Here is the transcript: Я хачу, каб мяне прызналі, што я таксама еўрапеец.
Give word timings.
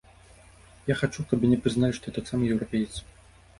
Я 0.91 0.95
хачу, 1.01 1.27
каб 1.35 1.45
мяне 1.45 1.61
прызналі, 1.67 1.93
што 1.99 2.05
я 2.13 2.17
таксама 2.19 2.51
еўрапеец. 2.53 2.93